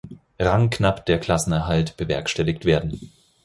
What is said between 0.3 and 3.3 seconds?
Rang knapp der Klassenerhalt bewerkstelligt werden.